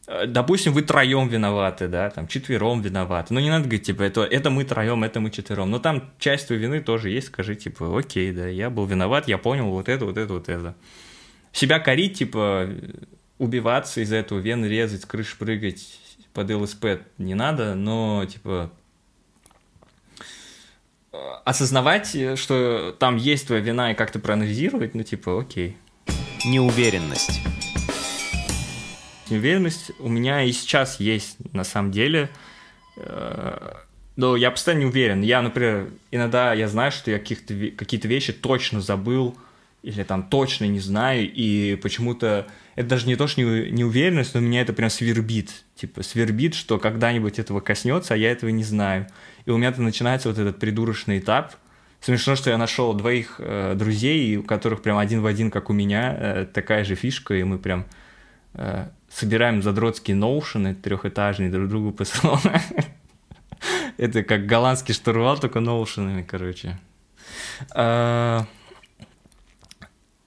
[0.07, 3.33] Э, допустим, вы троем виноваты, да, там, четвером виноваты.
[3.33, 5.71] Ну, не надо говорить, типа, это, это мы троем, это мы четвером.
[5.71, 9.37] Но там часть твоей вины тоже есть, скажи, типа, окей, да, я был виноват, я
[9.37, 10.75] понял вот это, вот это, вот это.
[11.51, 12.69] Себя корить, типа,
[13.37, 15.99] убиваться из-за этого, вены резать, с крыши прыгать
[16.33, 16.85] под ЛСП
[17.17, 18.71] не надо, но, типа,
[21.43, 25.77] осознавать, что там есть твоя вина и как-то проанализировать, ну, типа, окей.
[26.45, 27.41] Неуверенность
[29.29, 32.29] Неуверенность у меня и сейчас есть, на самом деле.
[32.97, 33.73] Э,
[34.15, 35.21] но я постоянно не уверен.
[35.21, 39.35] Я, например, иногда я знаю, что я каких-то, какие-то вещи точно забыл,
[39.85, 44.39] или там точно не знаю, и почему-то это даже не то, что не, неуверенность, но
[44.39, 45.63] меня это прям свербит.
[45.75, 49.05] Типа, свербит, что когда-нибудь этого коснется, а я этого не знаю.
[49.45, 51.53] И у меня-то начинается вот этот придурочный этап.
[52.01, 55.73] Смешно, что я нашел двоих э, друзей, у которых прям один в один, как у
[55.73, 57.85] меня, э, такая же фишка, и мы прям
[58.55, 62.61] э, собираем задротские ноушены трехэтажные друг другу посылаем.
[63.97, 66.79] Это как голландский штурвал, только ноушенами, короче.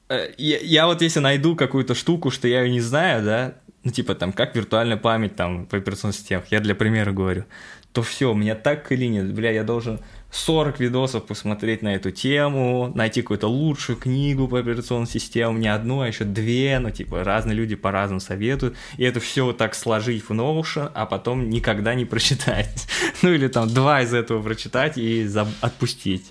[0.09, 3.91] Э, я, я вот если найду какую-то штуку, что я ее не знаю, да, ну,
[3.91, 7.45] типа там, как виртуальная память там по операционным системам, я для примера говорю,
[7.93, 13.23] то все, меня так клинит, бля, я должен 40 видосов посмотреть на эту тему, найти
[13.23, 17.77] какую-то лучшую книгу по операционным системам, не одну, а еще две, ну, типа, разные люди
[17.77, 22.87] по-разному советуют, и это все вот так сложить в Notion, а потом никогда не прочитать.
[23.23, 25.29] ну, или там два из этого прочитать и
[25.61, 26.31] отпустить.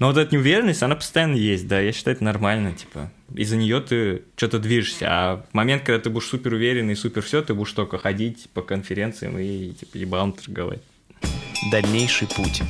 [0.00, 3.80] Но вот эта неуверенность, она постоянно есть, да, я считаю, это нормально, типа, из-за нее
[3.80, 7.72] ты что-то движешься, а в момент, когда ты будешь супер уверенный, супер все, ты будешь
[7.72, 10.82] только ходить по конференциям и, типа, ебалом торговать.
[11.72, 12.62] Дальнейший путь.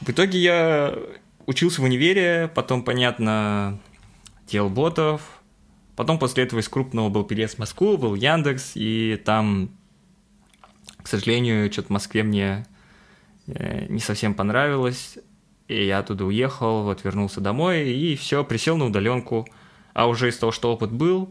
[0.00, 0.98] В итоге я
[1.44, 3.78] учился в универе, потом, понятно,
[4.48, 5.20] делал ботов,
[5.96, 9.70] потом после этого из крупного был переезд в Москву, был Яндекс, и там,
[11.02, 12.66] к сожалению, что-то в Москве мне
[13.48, 15.18] э, не совсем понравилось,
[15.72, 19.46] и я оттуда уехал, вот вернулся домой, и все, присел на удаленку,
[19.94, 21.30] а уже из того, что опыт был,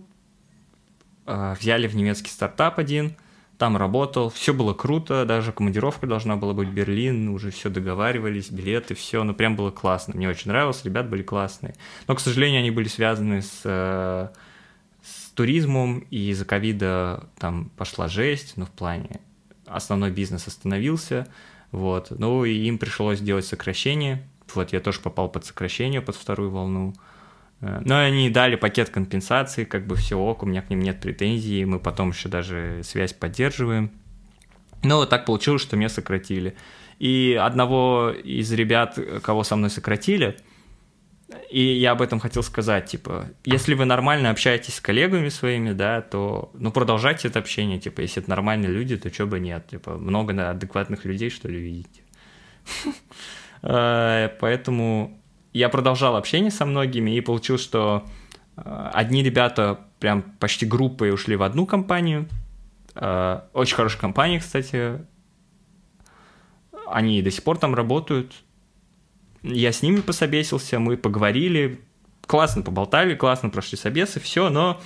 [1.25, 3.15] э, взяли в немецкий стартап один–
[3.62, 8.49] там работал, все было круто, даже командировка должна была быть в Берлин, уже все договаривались,
[8.49, 11.75] билеты, все, ну прям было классно, мне очень нравилось, ребят были классные.
[12.08, 14.30] Но, к сожалению, они были связаны с, э,
[15.04, 19.19] с туризмом, и из-за ковида там пошла жесть, ну в плане
[19.67, 21.27] основной бизнес остановился,
[21.71, 26.52] вот, ну и им пришлось делать сокращение, вот я тоже попал под сокращение, под вторую
[26.52, 26.94] волну,
[27.62, 31.00] Э, но они дали пакет компенсации, как бы все ок, у меня к ним нет
[31.00, 33.92] претензий, мы потом еще даже связь поддерживаем.
[34.84, 36.56] Но вот так получилось, что меня сократили.
[36.98, 40.38] И одного из ребят, кого со мной сократили,
[41.50, 46.02] и я об этом хотел сказать, типа, если вы нормально общаетесь с коллегами своими, да,
[46.02, 49.98] то, ну, продолжайте это общение, типа, если это нормальные люди, то чего бы нет, типа,
[49.98, 52.02] много адекватных людей, что ли, видите.
[53.62, 55.19] Э, поэтому
[55.54, 58.06] я продолжал общение со многими и получил, что
[58.58, 62.28] э, одни ребята прям почти группой ушли в одну компанию.
[62.95, 65.06] Э, очень хорошая компания, кстати.
[66.88, 68.34] Они до сих пор там работают.
[69.43, 71.82] Я с ними пособесился, мы поговорили,
[72.28, 74.80] классно поболтали, классно прошли собесы, все, но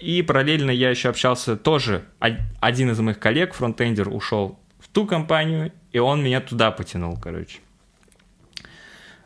[0.00, 2.04] и параллельно я еще общался тоже.
[2.18, 7.58] Один из моих коллег, фронтендер, ушел в ту компанию, и он меня туда потянул, короче.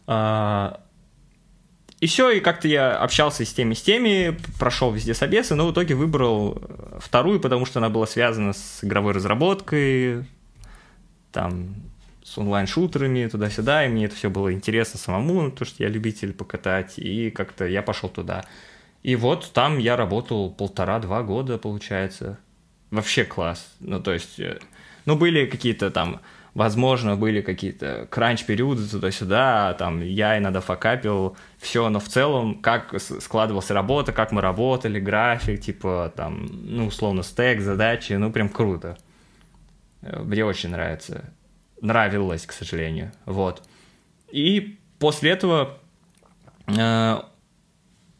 [0.06, 0.80] А,
[2.00, 5.72] и все, и как-то я общался с теми, с теми, прошел везде собесы, но в
[5.72, 6.62] итоге выбрал
[6.98, 10.26] вторую, потому что она была связана с игровой разработкой,
[11.32, 11.74] там,
[12.22, 16.98] с онлайн-шутерами, туда-сюда, и мне это все было интересно самому, потому что я любитель покатать,
[16.98, 18.44] и как-то я пошел туда.
[19.02, 22.38] И вот там я работал полтора-два года, получается.
[22.90, 23.72] Вообще класс.
[23.80, 24.58] Ну, то есть, э,
[25.04, 26.20] ну, были какие-то там
[26.56, 33.70] возможно, были какие-то кранч-периоды туда-сюда, там я иногда факапил, все, но в целом, как складывалась
[33.70, 38.96] работа, как мы работали, график, типа, там, ну, условно, стек, задачи, ну, прям круто.
[40.00, 41.30] Э, мне очень нравится.
[41.82, 43.12] Нравилось, к сожалению.
[43.26, 43.62] Вот.
[44.32, 45.78] И после этого
[46.68, 47.20] э,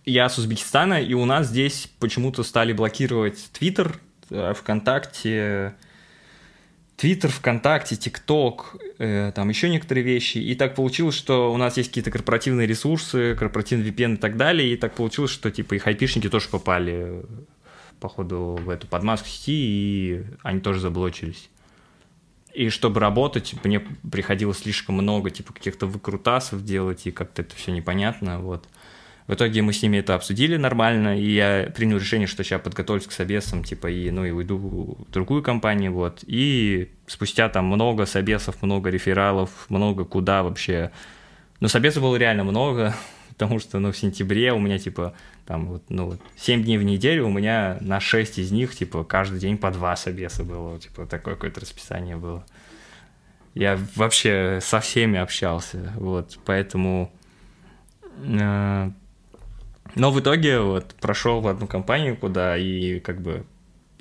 [0.04, 5.74] я с Узбекистана, и у нас здесь почему-то стали блокировать Твиттер, э, ВКонтакте,
[6.96, 10.38] Твиттер, ВКонтакте, ТикТок, э, там еще некоторые вещи.
[10.38, 14.72] И так получилось, что у нас есть какие-то корпоративные ресурсы, корпоративный VPN и так далее.
[14.72, 17.22] И так получилось, что типа их айпишники тоже попали,
[18.00, 21.50] походу, в эту подмазку сети, и они тоже заблочились.
[22.54, 27.72] И чтобы работать, мне приходилось слишком много типа каких-то выкрутасов делать, и как-то это все
[27.72, 28.40] непонятно.
[28.40, 28.66] Вот.
[29.26, 33.06] В итоге мы с ними это обсудили нормально, и я принял решение, что сейчас подготовлюсь
[33.06, 36.22] к собесам, типа, и, ну, и уйду в другую компанию, вот.
[36.26, 40.92] И спустя там много собесов, много рефералов, много куда вообще.
[41.58, 42.94] Но собесов было реально много,
[43.30, 45.12] потому что, ну, в сентябре у меня, типа,
[45.44, 49.02] там, вот, ну, вот, 7 дней в неделю, у меня на 6 из них, типа,
[49.02, 52.46] каждый день по 2 собеса было, типа, такое какое-то расписание было.
[53.54, 57.12] Я вообще со всеми общался, вот, поэтому...
[58.22, 58.92] Э,
[59.96, 63.44] но в итоге вот прошел в одну компанию, куда и как бы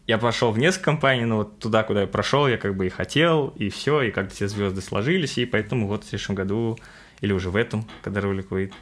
[0.08, 2.90] я пошел в несколько компаний, но вот туда, куда я прошел, я как бы и
[2.90, 6.78] хотел, и все, и как-то все звезды сложились, и поэтому вот в следующем году,
[7.22, 8.74] или уже в этом, когда ролик выйдет,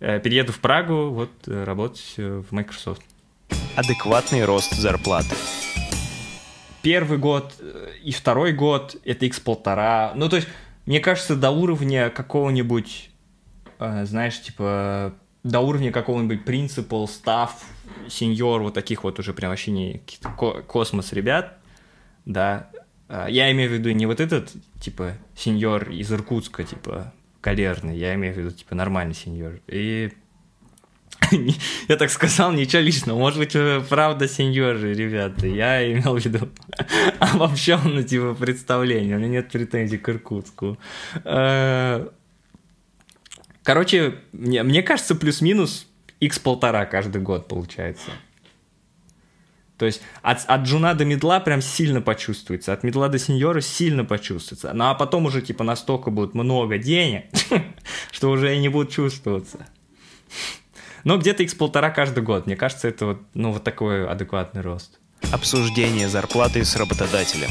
[0.00, 3.02] э, перееду в Прагу, вот э, работать э, в Microsoft.
[3.76, 5.36] Адекватный рост зарплаты.
[6.82, 7.52] Первый год
[8.02, 10.12] и второй год это x полтора.
[10.14, 10.48] Ну, то есть,
[10.86, 13.10] мне кажется, до уровня какого-нибудь,
[13.78, 15.14] знаешь, типа
[15.46, 17.64] до уровня какого-нибудь принципал, став,
[18.08, 20.02] сеньор, вот таких вот уже прям вообще не
[20.66, 21.58] космос ребят,
[22.24, 22.70] да.
[23.08, 28.14] А, я имею в виду не вот этот, типа, сеньор из Иркутска, типа, калерный, я
[28.14, 29.60] имею в виду, типа, нормальный сеньор.
[29.68, 30.12] И
[31.88, 33.18] я так сказал, ничего личного.
[33.18, 35.46] Может быть, правда сеньоры, ребята.
[35.46, 36.48] Я имел в виду
[37.20, 39.16] обобщенное, типа, представление.
[39.16, 40.76] У меня нет претензий к Иркутску.
[43.66, 45.88] Короче, мне, мне кажется, плюс-минус
[46.20, 48.12] x полтора каждый год получается.
[49.76, 54.04] То есть от, от джуна до медла прям сильно почувствуется, от медла до сеньора сильно
[54.04, 54.72] почувствуется.
[54.72, 57.24] Ну а потом уже типа настолько будет много денег,
[58.12, 59.66] что уже и не будут чувствоваться.
[61.02, 62.46] Но где-то x полтора каждый год.
[62.46, 65.00] Мне кажется, это вот, ну, вот такой адекватный рост.
[65.32, 67.50] Обсуждение зарплаты с работодателем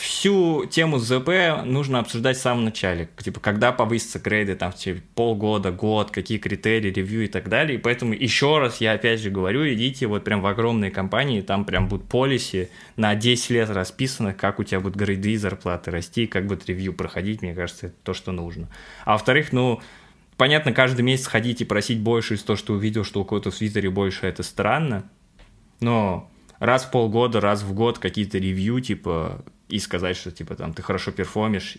[0.00, 3.08] всю тему ЗП нужно обсуждать в самом начале.
[3.18, 7.78] Типа, когда повысятся грейды, там, типа, полгода, год, какие критерии, ревью и так далее.
[7.78, 11.64] И поэтому еще раз я опять же говорю, идите вот прям в огромные компании, там
[11.64, 16.46] прям будут полиси на 10 лет расписано, как у тебя будут грейды, зарплаты расти, как
[16.46, 18.68] будет ревью проходить, мне кажется, это то, что нужно.
[19.04, 19.80] А во-вторых, ну,
[20.36, 23.56] понятно, каждый месяц ходить и просить больше из того, что увидел, что у кого-то в
[23.56, 25.04] Твиттере больше, это странно,
[25.80, 30.72] но раз в полгода, раз в год какие-то ревью, типа, и сказать, что типа там
[30.72, 31.78] ты хорошо перформишь,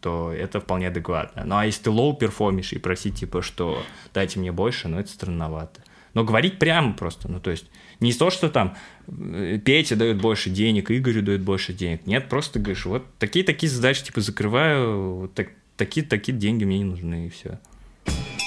[0.00, 1.44] то это вполне адекватно.
[1.44, 3.82] Ну а если ты low перформишь и просить типа, что
[4.14, 5.82] дайте мне больше, ну это странновато.
[6.14, 7.66] Но говорить прямо просто, ну то есть
[8.00, 8.76] не то, что там
[9.06, 12.06] э, Петя дает больше денег, Игорю дает больше денег.
[12.06, 17.26] Нет, просто говоришь, вот такие-такие задачи типа закрываю, вот так, такие-такие деньги мне не нужны,
[17.26, 17.60] и все.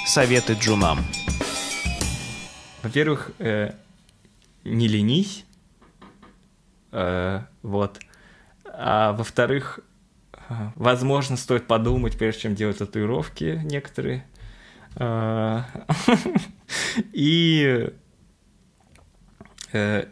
[0.07, 0.99] Советы джунам.
[2.81, 3.73] Во-первых, э,
[4.65, 5.45] не ленись,
[6.91, 7.99] э, вот.
[8.85, 9.79] А во-вторых,
[10.75, 14.25] возможно, стоит подумать, прежде чем делать татуировки некоторые.
[14.97, 15.65] А,
[17.13, 17.89] и
[19.71, 20.05] э,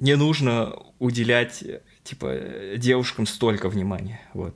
[0.00, 1.64] не нужно уделять
[2.04, 2.36] типа
[2.76, 4.20] девушкам столько внимания.
[4.34, 4.54] Вот.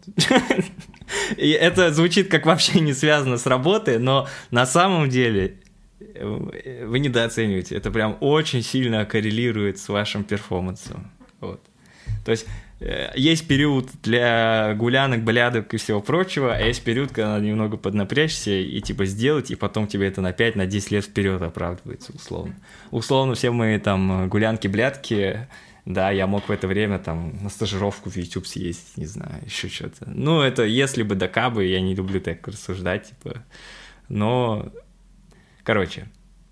[1.38, 5.58] И это звучит как вообще не связано с работой, но на самом деле
[6.00, 7.76] э, вы недооцениваете.
[7.76, 11.10] Это прям очень сильно коррелирует с вашим перформансом.
[11.40, 11.62] Вот.
[12.24, 12.46] То есть
[13.14, 18.50] есть период для гулянок, блядок и всего прочего, а есть период, когда надо немного поднапрячься
[18.50, 22.54] и типа сделать, и потом тебе это на 5, на 10 лет вперед оправдывается, условно.
[22.90, 25.46] Условно, все мои там гулянки, блядки,
[25.84, 29.68] да, я мог в это время там на стажировку в YouTube съездить, не знаю, еще
[29.68, 30.08] что-то.
[30.08, 33.44] Ну, это если бы до кабы, я не люблю так рассуждать, типа.
[34.08, 34.72] Но,
[35.62, 36.08] короче,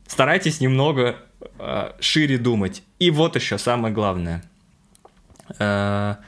[0.07, 1.17] старайтесь немного
[1.59, 2.83] э, шире думать.
[2.99, 4.50] И вот еще самое главное– Э,
[5.59, 6.19] это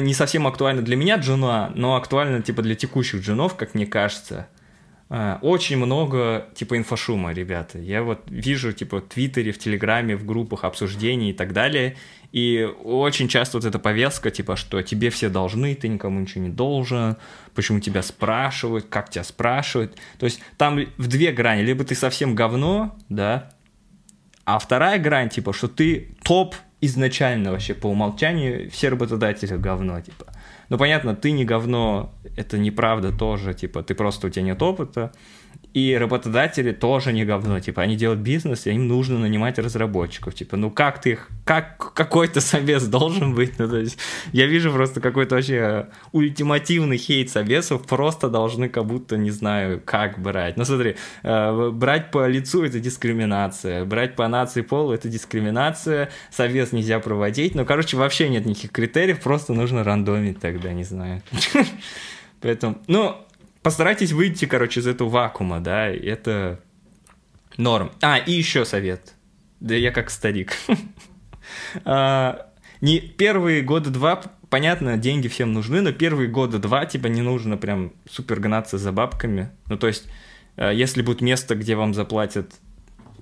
[0.00, 4.48] не совсем актуально для меня, джуна, но актуально типа для текущих джунов, как мне кажется.
[5.08, 7.78] Э, очень много типа инфошума, ребята.
[7.78, 11.96] Я вот вижу типа в Твиттере, в Телеграме, в группах обсуждений и так далее.
[12.32, 16.50] И очень часто вот эта повестка, типа, что тебе все должны, ты никому ничего не
[16.50, 17.18] должен,
[17.54, 19.98] почему тебя спрашивают, как тебя спрашивают.
[20.18, 21.60] То есть там в две грани.
[21.60, 23.50] Либо ты совсем говно, да,
[24.44, 30.26] а вторая грань, типа, что ты топ изначально вообще по умолчанию все работодатели говно, типа.
[30.68, 35.12] Ну, понятно, ты не говно, это неправда тоже, типа, ты просто, у тебя нет опыта,
[35.74, 40.56] и работодатели тоже не говно, типа, они делают бизнес, и им нужно нанимать разработчиков, типа,
[40.56, 43.96] ну как ты их, как какой-то совет должен быть, ну, то есть,
[44.32, 50.18] я вижу просто какой-то вообще ультимативный хейт совесов, просто должны как будто, не знаю, как
[50.18, 50.56] брать.
[50.56, 56.72] Ну, смотри, э, брать по лицу– это дискриминация, брать по нации полу– это дискриминация, совет
[56.72, 61.22] нельзя проводить, ну, короче, вообще нет никаких критериев, просто нужно рандомить тогда, не знаю.
[62.42, 63.16] Поэтому, ну,
[63.62, 66.60] постарайтесь выйти, короче, из этого вакуума, да, это
[67.56, 67.92] норм.
[68.00, 69.14] А, и еще совет.
[69.60, 70.52] Да я как старик.
[71.84, 77.20] А, не первые года два, понятно, деньги всем нужны, но первые года два типа не
[77.20, 79.50] нужно прям супер гнаться за бабками.
[79.66, 80.08] Ну, то есть,
[80.56, 82.54] э, если будет место, где вам заплатят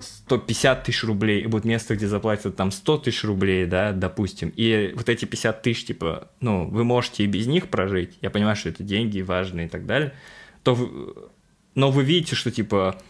[0.01, 4.93] 150 тысяч рублей, и будет место, где заплатят там 100 тысяч рублей, да, допустим, и
[4.95, 8.69] вот эти 50 тысяч, типа, ну, вы можете и без них прожить, я понимаю, что
[8.69, 10.13] это деньги важные и так далее,
[10.63, 11.15] то вы,
[11.75, 13.01] но вы видите, что, типа,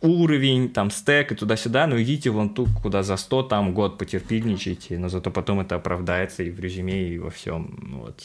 [0.00, 4.98] уровень, там, стек и туда-сюда, но идите вон тут, куда за 100, там, год потерпильничайте,
[4.98, 8.22] но зато потом это оправдается и в резюме, и во всем, вот.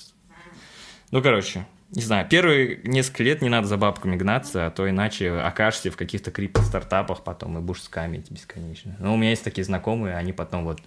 [1.12, 5.32] Ну, короче, не знаю, первые несколько лет не надо за бабками гнаться, а то иначе
[5.32, 8.96] окажешься в каких-то крипто-стартапах потом и будешь скамить бесконечно.
[9.00, 10.80] Но у меня есть такие знакомые, они потом вот...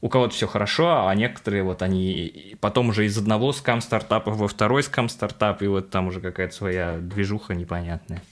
[0.00, 4.84] У кого-то все хорошо, а некоторые вот они потом уже из одного скам-стартапа во второй
[4.84, 8.22] скам-стартап, и вот там уже какая-то своя движуха непонятная.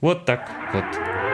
[0.00, 1.31] Вот так вот.